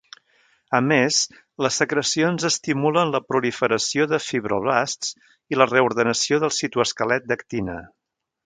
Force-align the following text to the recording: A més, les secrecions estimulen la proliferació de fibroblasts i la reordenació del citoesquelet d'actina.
A 0.77 0.77
més, 0.91 1.17
les 1.65 1.75
secrecions 1.81 2.47
estimulen 2.49 3.13
la 3.17 3.21
proliferació 3.33 4.09
de 4.15 4.21
fibroblasts 4.31 5.15
i 5.55 5.61
la 5.63 5.71
reordenació 5.73 6.45
del 6.47 6.57
citoesquelet 6.63 7.31
d'actina. 7.33 7.79